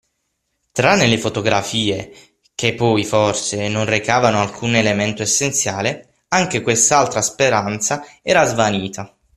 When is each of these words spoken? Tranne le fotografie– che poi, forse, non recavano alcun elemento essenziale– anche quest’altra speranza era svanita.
Tranne 0.71 1.05
le 1.05 1.19
fotografie– 1.19 2.33
che 2.55 2.73
poi, 2.73 3.05
forse, 3.05 3.67
non 3.67 3.85
recavano 3.85 4.41
alcun 4.41 4.73
elemento 4.73 5.21
essenziale– 5.21 6.15
anche 6.29 6.63
quest’altra 6.63 7.21
speranza 7.21 8.03
era 8.23 8.43
svanita. 8.45 9.15